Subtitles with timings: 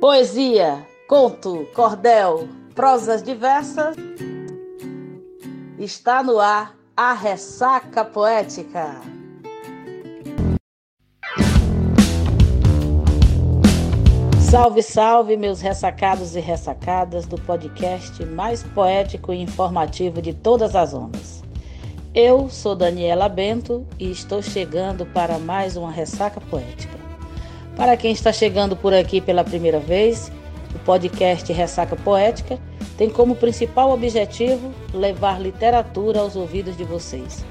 [0.00, 3.96] Poesia, conto, cordel, prosas diversas.
[5.78, 9.00] Está no ar a ressaca poética.
[14.50, 20.94] Salve, salve, meus ressacados e ressacadas do podcast mais poético e informativo de todas as
[20.94, 21.37] ondas.
[22.14, 26.96] Eu sou Daniela Bento e estou chegando para mais uma ressaca poética.
[27.76, 30.32] Para quem está chegando por aqui pela primeira vez,
[30.74, 32.58] o podcast Ressaca Poética
[32.96, 37.44] tem como principal objetivo levar literatura aos ouvidos de vocês,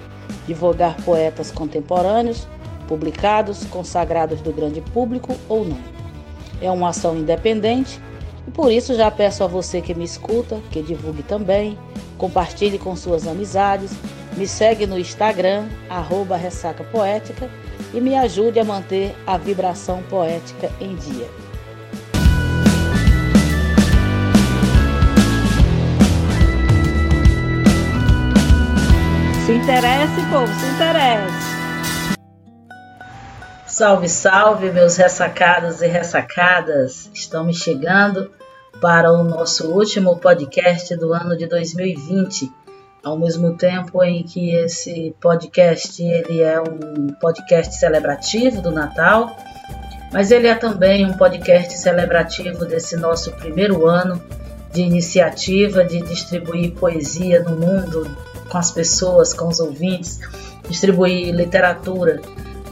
[0.48, 2.48] divulgar poetas contemporâneos,
[2.88, 5.80] publicados, consagrados do grande público ou não.
[6.60, 8.02] É uma ação independente
[8.48, 11.78] e por isso já peço a você que me escuta que divulgue também,
[12.18, 13.92] compartilhe com suas amizades,
[14.38, 17.50] me segue no Instagram, arroba Ressaca Poética
[17.92, 21.28] e me ajude a manter a vibração poética em dia.
[29.44, 31.58] Se interesse, povo, se interesse.
[33.66, 37.10] Salve, salve, meus ressacados e ressacadas.
[37.12, 38.32] Estamos chegando
[38.80, 42.67] para o nosso último podcast do ano de 2020
[43.04, 49.36] ao mesmo tempo em que esse podcast ele é um podcast celebrativo do Natal,
[50.12, 54.22] mas ele é também um podcast celebrativo desse nosso primeiro ano
[54.74, 58.10] de iniciativa de distribuir poesia no mundo
[58.50, 60.20] com as pessoas, com os ouvintes,
[60.68, 62.22] distribuir literatura.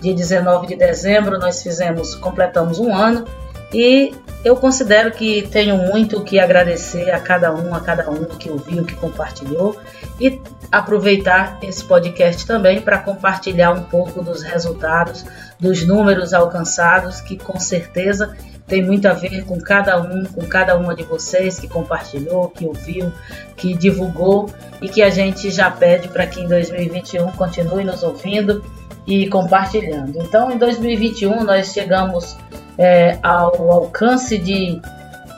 [0.02, 3.26] Dia 19 de dezembro nós fizemos, completamos um ano
[3.73, 4.14] e
[4.45, 8.85] eu considero que tenho muito que agradecer a cada um, a cada um que ouviu,
[8.85, 9.75] que compartilhou
[10.19, 10.39] e
[10.71, 15.25] aproveitar esse podcast também para compartilhar um pouco dos resultados,
[15.59, 20.77] dos números alcançados, que com certeza tem muito a ver com cada um, com cada
[20.77, 23.11] uma de vocês que compartilhou, que ouviu,
[23.57, 24.47] que divulgou
[24.79, 28.63] e que a gente já pede para que em 2021 continue nos ouvindo
[29.07, 30.19] e compartilhando.
[30.22, 32.38] Então, em 2021 nós chegamos
[32.78, 34.81] é, ao alcance de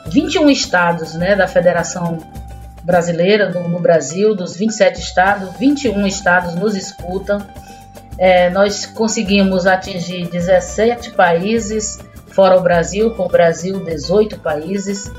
[0.08, 2.20] 21 estados né, da Federação
[2.84, 7.46] Brasileira, no, no, Brasil, dos 27 estados, 21 estados nos escutam.
[8.18, 12.00] É, nós conseguimos atingir 17 países
[12.38, 15.12] fora o Brasil, com o Brasil 18 países.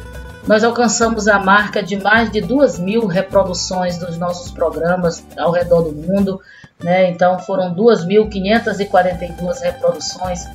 [0.46, 5.82] Nós alcançamos a marca de mais de 2 mil reproduções dos nossos programas ao redor
[5.82, 6.40] do mundo.
[6.80, 7.10] Né?
[7.10, 10.46] Então foram 2.542 reproduções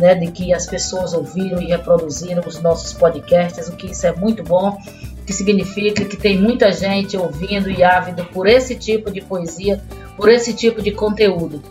[0.00, 4.12] né, de que as pessoas ouviram e reproduziram os nossos podcasts, o que isso é
[4.12, 4.76] muito bom,
[5.26, 9.80] que significa que tem muita gente ouvindo e ávida por esse tipo de poesia,
[10.16, 11.62] por esse tipo de conteúdo.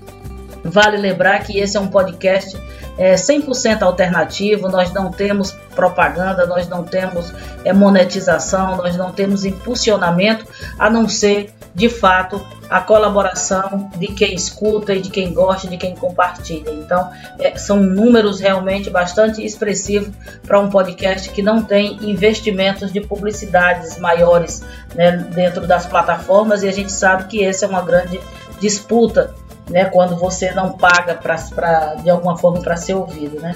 [0.63, 2.55] Vale lembrar que esse é um podcast
[2.97, 9.45] é, 100% alternativo, nós não temos propaganda, nós não temos é, monetização, nós não temos
[9.45, 10.45] impulsionamento,
[10.77, 15.77] a não ser, de fato, a colaboração de quem escuta e de quem gosta, de
[15.77, 16.69] quem compartilha.
[16.71, 17.09] Então,
[17.39, 20.09] é, são números realmente bastante expressivos
[20.45, 24.61] para um podcast que não tem investimentos de publicidades maiores
[24.93, 28.19] né, dentro das plataformas e a gente sabe que essa é uma grande
[28.59, 29.33] disputa
[29.69, 33.55] né, quando você não paga para de alguma forma para ser ouvido, né?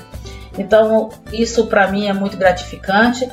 [0.58, 3.30] Então isso para mim é muito gratificante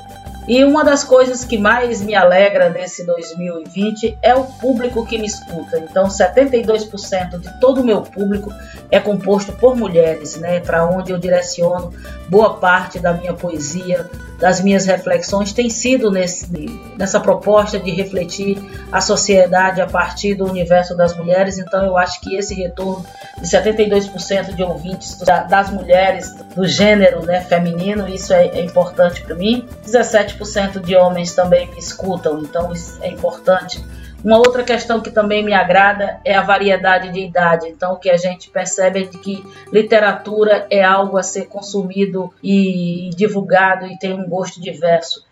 [0.50, 5.26] e uma das coisas que mais me alegra nesse 2020 é o público que me
[5.26, 5.78] escuta.
[5.78, 8.52] Então, 72% de todo o meu público
[8.90, 10.58] é composto por mulheres, né?
[10.58, 11.92] Para onde eu direciono
[12.28, 16.48] boa parte da minha poesia, das minhas reflexões, tem sido nesse,
[16.96, 18.58] nessa proposta de refletir
[18.90, 21.58] a sociedade a partir do universo das mulheres.
[21.58, 23.04] Então, eu acho que esse retorno
[23.38, 25.18] de 72% de ouvintes
[25.48, 29.68] das mulheres do gênero né, feminino, isso é, é importante para mim.
[29.84, 33.84] 17% de homens também me escutam, então isso é importante
[34.22, 37.68] uma outra questão que também me agrada é a variedade de idade.
[37.68, 42.32] Então, o que a gente percebe é de que literatura é algo a ser consumido
[42.42, 45.24] e divulgado e tem um gosto diverso.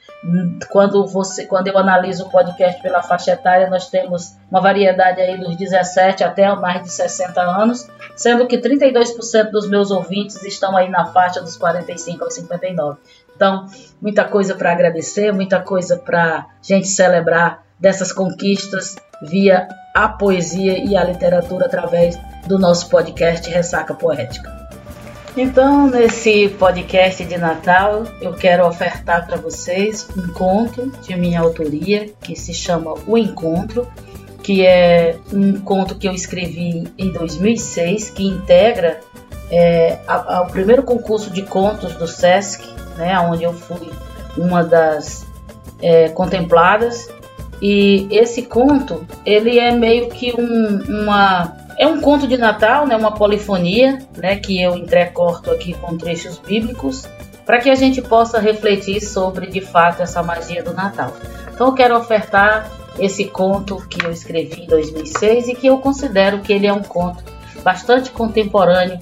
[0.70, 5.38] Quando você, quando eu analiso o podcast pela faixa etária, nós temos uma variedade aí
[5.38, 10.88] dos 17 até mais de 60 anos, sendo que 32% dos meus ouvintes estão aí
[10.88, 12.98] na faixa dos 45 aos 59.
[13.36, 13.66] Então,
[14.02, 20.96] muita coisa para agradecer, muita coisa para gente celebrar dessas conquistas via a poesia e
[20.96, 24.68] a literatura através do nosso podcast Ressaca Poética.
[25.36, 32.10] Então, nesse podcast de Natal, eu quero ofertar para vocês um conto de minha autoria
[32.20, 33.86] que se chama O Encontro,
[34.42, 39.00] que é um conto que eu escrevi em 2006, que integra
[39.50, 42.66] é, a, a, o primeiro concurso de contos do SESC,
[42.96, 43.90] né, onde eu fui
[44.36, 45.26] uma das
[45.80, 47.08] é, contempladas.
[47.60, 52.96] E esse conto, ele é meio que um, uma é um conto de Natal, né,
[52.96, 57.08] uma polifonia, né, que eu entrecorto aqui com trechos bíblicos,
[57.46, 61.16] para que a gente possa refletir sobre de fato essa magia do Natal.
[61.54, 62.68] Então eu quero ofertar
[62.98, 66.82] esse conto que eu escrevi em 2006 e que eu considero que ele é um
[66.82, 67.22] conto
[67.62, 68.98] bastante contemporâneo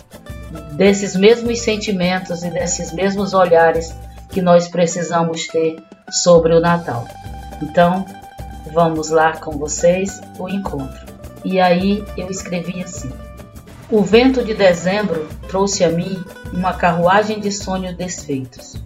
[0.72, 3.94] desses mesmos sentimentos e desses mesmos olhares
[4.30, 7.06] que nós precisamos ter sobre o Natal.
[7.62, 8.04] Então,
[8.76, 11.06] vamos lá com vocês o encontro.
[11.42, 13.10] E aí eu escrevi assim:
[13.90, 18.76] O vento de dezembro trouxe a mim uma carruagem de sonhos desfeitos.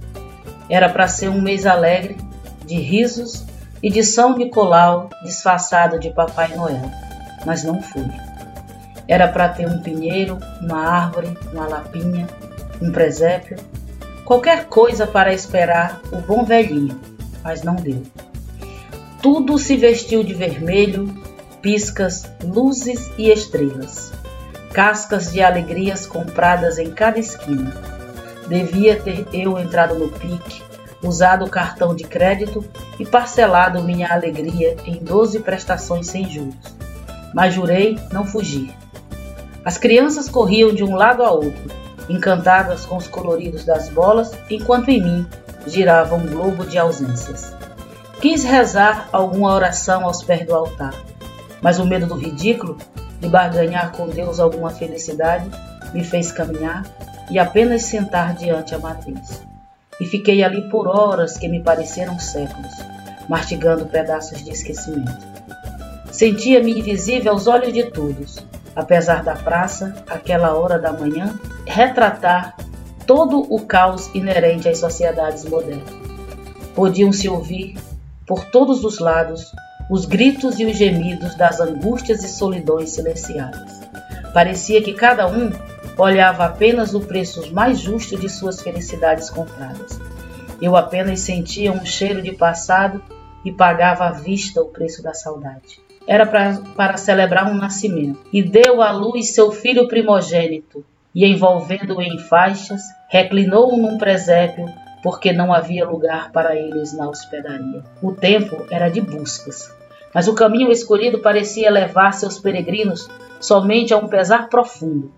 [0.69, 2.17] Era para ser um mês alegre,
[2.65, 3.45] de risos
[3.83, 6.89] e de São Nicolau disfarçado de Papai Noel,
[7.45, 8.09] mas não fui.
[9.09, 12.29] Era para ter um pinheiro, uma árvore, uma lapinha,
[12.81, 13.57] um presépio,
[14.25, 17.01] qualquer coisa para esperar o bom velhinho,
[17.43, 18.05] mas não deu.
[19.23, 21.15] Tudo se vestiu de vermelho,
[21.61, 24.11] piscas, luzes e estrelas.
[24.73, 27.75] Cascas de alegrias compradas em cada esquina.
[28.49, 30.63] Devia ter eu entrado no pique,
[31.03, 32.65] usado o cartão de crédito
[32.99, 36.75] e parcelado minha alegria em 12 prestações sem juros.
[37.35, 38.75] Mas jurei não fugir.
[39.63, 41.71] As crianças corriam de um lado a outro,
[42.09, 45.27] encantadas com os coloridos das bolas, enquanto em mim
[45.67, 47.60] girava um globo de ausências.
[48.21, 50.93] Quis rezar alguma oração aos pés do altar,
[51.63, 52.77] mas o medo do ridículo,
[53.19, 55.51] de barganhar com Deus alguma felicidade,
[55.95, 56.85] me fez caminhar
[57.31, 59.43] e apenas sentar diante a matriz.
[59.99, 62.73] E fiquei ali por horas que me pareceram séculos,
[63.27, 65.27] mastigando pedaços de esquecimento.
[66.13, 68.45] Sentia-me invisível aos olhos de todos,
[68.77, 72.55] apesar da praça, aquela hora da manhã, retratar
[73.07, 75.89] todo o caos inerente às sociedades modernas.
[76.75, 77.77] Podiam-se ouvir,
[78.31, 79.53] por todos os lados,
[79.91, 83.81] os gritos e os gemidos das angústias e solidões silenciadas.
[84.33, 85.51] Parecia que cada um
[85.99, 89.99] olhava apenas o preço mais justo de suas felicidades compradas.
[90.63, 93.03] Eu apenas sentia um cheiro de passado
[93.45, 98.43] e pagava à vista o preço da saudade era pra, para celebrar um nascimento, e
[98.43, 100.85] deu à luz seu filho primogênito,
[101.15, 104.67] e envolvendo-o em faixas, reclinou-o num presépio,
[105.03, 107.83] porque não havia lugar para eles na hospedaria.
[108.03, 109.73] O tempo era de buscas,
[110.15, 113.09] mas o caminho escolhido parecia levar seus peregrinos
[113.41, 115.13] somente a um pesar profundo,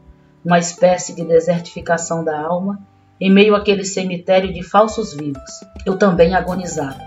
[0.44, 2.78] uma espécie de desertificação da alma
[3.20, 5.64] em meio àquele cemitério de falsos vivos.
[5.86, 6.98] Eu também agonizava,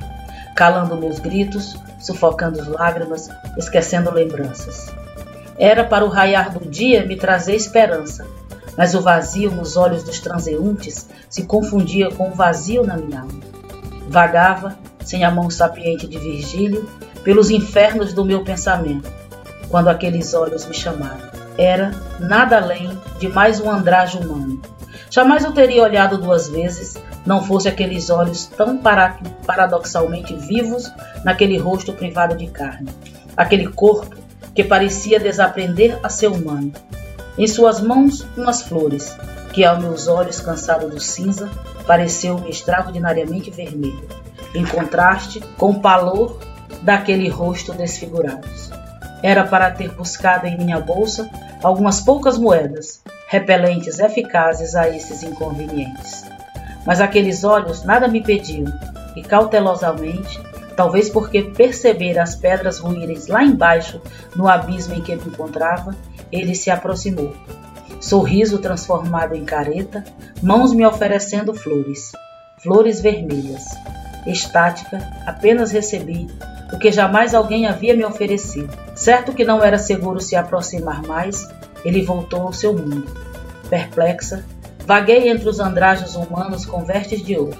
[0.56, 4.94] calando meus gritos, sufocando lágrimas, esquecendo lembranças.
[5.58, 8.26] Era para o raiar do dia me trazer esperança,
[8.78, 13.42] mas o vazio nos olhos dos transeuntes se confundia com o vazio na minha alma.
[14.08, 16.88] Vagava, sem a mão sapiente de Virgílio,
[17.24, 19.12] pelos infernos do meu pensamento,
[19.70, 21.36] quando aqueles olhos me chamaram.
[21.58, 22.90] Era nada além
[23.20, 24.62] de mais um andrajo humano.
[25.10, 26.96] Jamais eu teria olhado duas vezes,
[27.26, 28.80] não fosse aqueles olhos tão
[29.46, 30.92] paradoxalmente vivos
[31.24, 32.90] naquele rosto privado de carne,
[33.36, 34.16] aquele corpo
[34.54, 36.72] que parecia desaprender a ser humano.
[37.38, 39.16] Em suas mãos, umas flores,
[39.52, 41.50] que aos meus olhos cansados do cinza,
[41.86, 44.08] pareceu-me extraordinariamente vermelho,
[44.54, 46.40] em contraste com o palor
[46.82, 48.48] daquele rosto desfigurado.
[49.22, 51.30] Era para ter buscado em minha bolsa
[51.64, 56.24] algumas poucas moedas, repelentes eficazes a esses inconvenientes.
[56.86, 58.72] Mas aqueles olhos nada me pediam,
[59.16, 60.40] e cautelosamente,
[60.76, 64.00] talvez porque perceber as pedras ruírem lá embaixo,
[64.36, 65.96] no abismo em que me encontrava,
[66.40, 67.34] ele se aproximou.
[68.00, 70.04] Sorriso transformado em careta,
[70.42, 72.12] mãos me oferecendo flores,
[72.62, 73.64] flores vermelhas.
[74.28, 76.28] Estática, apenas recebi
[76.74, 78.76] o que jamais alguém havia me oferecido.
[78.96, 81.48] Certo que não era seguro se aproximar mais,
[81.84, 83.06] ele voltou ao seu mundo.
[83.70, 84.44] Perplexa,
[84.86, 87.58] Vaguei entre os andrajos humanos com vestes de ouro.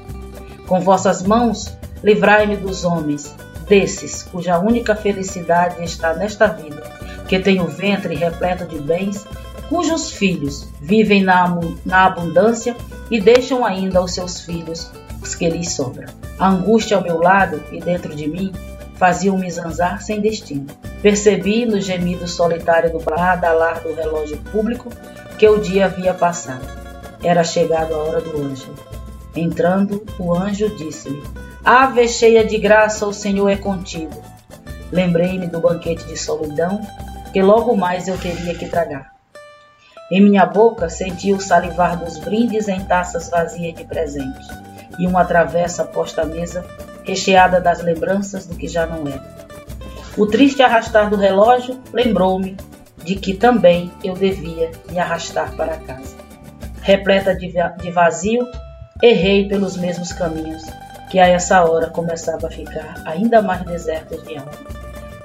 [0.68, 3.36] Com vossas mãos, livrai-me dos homens,
[3.68, 6.84] desses cuja única felicidade está nesta vida,
[7.28, 9.26] que tem o ventre repleto de bens,
[9.70, 12.76] cujos filhos vivem na, na abundância
[13.10, 14.92] e deixam ainda aos seus filhos
[15.22, 16.08] os que lhes sobram.
[16.38, 18.52] A angústia ao meu lado e dentro de mim
[18.96, 20.68] faziam-me zanzar sem destino.
[21.02, 24.90] Percebi no gemido solitário do badalar do relógio público
[25.38, 26.66] que o dia havia passado.
[27.24, 28.74] Era chegado a hora do anjo.
[29.36, 31.22] Entrando, o anjo disse-lhe:
[31.64, 34.24] Ave cheia de graça, o Senhor é contigo.
[34.92, 36.80] Lembrei-me do banquete de solidão
[37.36, 39.12] que logo mais eu teria que tragar.
[40.10, 44.48] Em minha boca senti o salivar dos brindes em taças vazias de presente,
[44.98, 46.66] e uma travessa posta à mesa,
[47.04, 49.20] recheada das lembranças do que já não é.
[50.18, 52.56] O triste arrastar do relógio lembrou-me
[53.04, 56.16] de que também eu devia me arrastar para casa.
[56.84, 58.48] Repleta de vazio,
[59.04, 60.64] errei pelos mesmos caminhos,
[61.12, 64.52] que a essa hora começava a ficar ainda mais desertos de alma.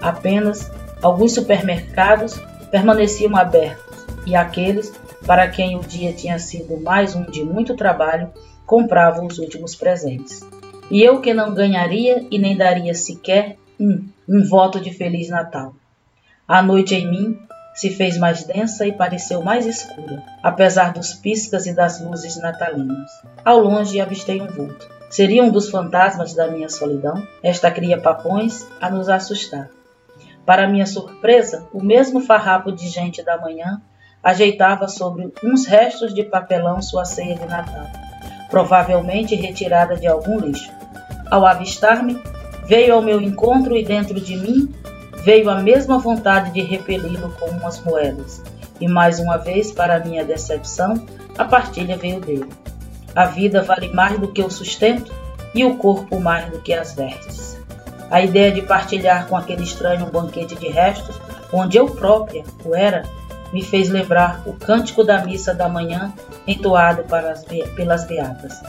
[0.02, 0.69] Apenas
[1.02, 2.35] alguns supermercados
[2.71, 4.92] permaneciam abertos e aqueles
[5.26, 8.33] para quem o dia tinha sido mais um de muito trabalho
[8.66, 10.40] compravam os últimos presentes.
[10.90, 15.75] E eu que não ganharia e nem daria sequer um, um voto de Feliz Natal.
[16.47, 17.38] A noite em mim
[17.75, 23.11] se fez mais densa e pareceu mais escura, apesar dos piscas e das luzes natalinas.
[23.45, 24.88] Ao longe avistei um vulto.
[25.09, 27.26] Seria um dos fantasmas da minha solidão?
[27.42, 29.69] Esta cria papões a nos assustar.
[30.44, 33.80] Para minha surpresa, o mesmo farrapo de gente da manhã
[34.23, 37.87] ajeitava sobre uns restos de papelão sua ceia de Natal,
[38.50, 40.70] provavelmente retirada de algum lixo.
[41.30, 42.20] Ao avistar-me,
[42.66, 44.75] veio ao meu encontro e dentro de mim
[45.25, 48.42] veio a mesma vontade de repeli-lo com umas moedas.
[48.80, 50.94] E mais uma vez, para minha decepção,
[51.37, 52.49] a partilha veio dele.
[53.14, 55.12] A vida vale mais do que o sustento
[55.54, 57.50] e o corpo mais do que as vestes.
[58.11, 61.17] A ideia de partilhar com aquele estranho um banquete de restos,
[61.52, 63.05] onde eu própria o era,
[63.52, 66.12] me fez lembrar o cântico da missa da manhã
[66.47, 68.61] entoado as, pelas beatas.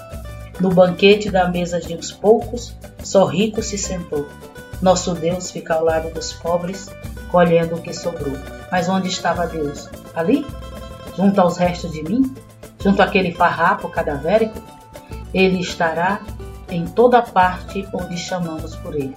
[0.60, 4.28] No banquete da mesa de uns poucos, só rico se sentou.
[4.80, 6.90] Nosso Deus fica ao lado dos pobres,
[7.32, 8.38] colhendo o que sobrou.
[8.72, 9.90] Mas onde estava Deus?
[10.16, 10.46] Ali?
[11.16, 12.34] Junto aos restos de mim?
[12.80, 14.62] Junto àquele farrapo cadavérico?
[15.34, 16.20] Ele estará
[16.70, 19.14] em toda parte onde chamamos por ele.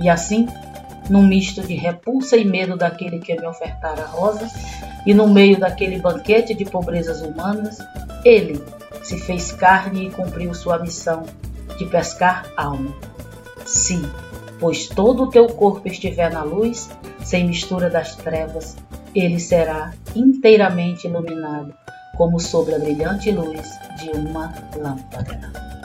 [0.00, 0.46] E assim,
[1.08, 4.48] num misto de repulsa e medo daquele que me ofertara a rosa,
[5.06, 7.78] e no meio daquele banquete de pobrezas humanas,
[8.24, 8.62] ele
[9.02, 11.24] se fez carne e cumpriu sua missão
[11.78, 12.94] de pescar alma.
[13.64, 14.02] Sim,
[14.58, 16.90] pois todo o teu corpo estiver na luz,
[17.24, 18.76] sem mistura das trevas,
[19.14, 21.74] ele será inteiramente iluminado,
[22.16, 25.77] como sob a brilhante luz de uma lâmpada.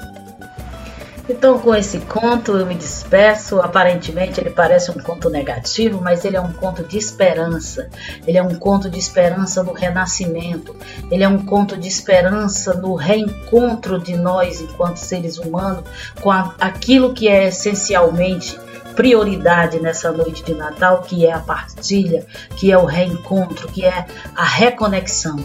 [1.28, 3.60] Então, com esse conto, eu me despeço.
[3.62, 7.90] Aparentemente, ele parece um conto negativo, mas ele é um conto de esperança.
[8.28, 10.76] Ele é um conto de esperança no renascimento.
[11.10, 15.86] Ele é um conto de esperança no reencontro de nós, enquanto seres humanos,
[16.22, 18.60] com a, aquilo que é essencialmente
[18.94, 22.26] prioridade nessa noite de Natal, que é a partilha,
[22.58, 25.38] que é o reencontro, que é a reconexão.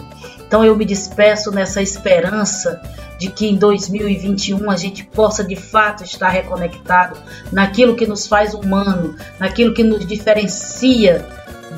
[0.49, 2.81] Então eu me despeço nessa esperança
[3.19, 7.19] de que em 2021 a gente possa de fato estar reconectado
[7.51, 11.23] naquilo que nos faz humano, naquilo que nos diferencia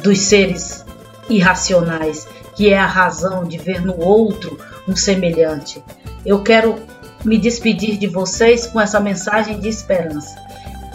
[0.02, 0.86] dos seres
[1.30, 2.26] irracionais,
[2.56, 5.84] que é a razão de ver no outro um semelhante.
[6.26, 6.80] Eu quero
[7.26, 10.34] me despedir de vocês com essa mensagem de esperança,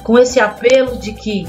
[0.02, 1.46] com esse apelo de que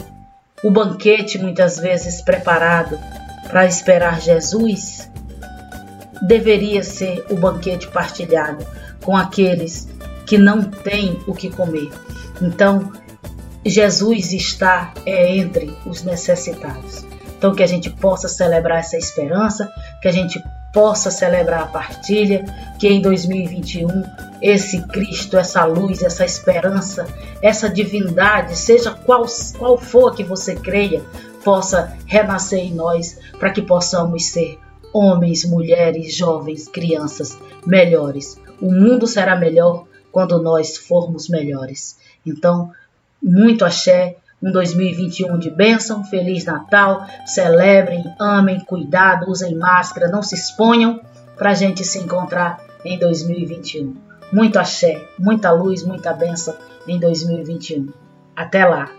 [0.61, 2.99] o banquete, muitas vezes preparado
[3.47, 5.09] para esperar Jesus,
[6.23, 8.65] deveria ser o banquete partilhado
[9.03, 9.87] com aqueles
[10.25, 11.89] que não têm o que comer.
[12.41, 12.91] Então,
[13.65, 17.05] Jesus está é, entre os necessitados.
[17.37, 19.71] Então, que a gente possa celebrar essa esperança,
[20.01, 20.43] que a gente
[20.73, 22.45] possa celebrar a partilha,
[22.79, 23.87] que em 2021
[24.41, 27.07] esse Cristo, essa luz, essa esperança,
[27.41, 29.25] essa divindade, seja qual,
[29.57, 31.01] qual for que você creia,
[31.43, 34.59] possa renascer em nós, para que possamos ser
[34.97, 38.39] homens, mulheres, jovens, crianças melhores.
[38.61, 41.97] O mundo será melhor quando nós formos melhores.
[42.25, 42.71] Então,
[43.21, 50.35] muito axé, um 2021 de bênção, Feliz Natal, celebrem, amem, cuidado, usem máscara, não se
[50.35, 50.99] exponham
[51.37, 53.95] para a gente se encontrar em 2021.
[54.31, 56.55] Muito axé, muita luz, muita bênção
[56.87, 57.89] em 2021.
[58.35, 58.91] Até lá!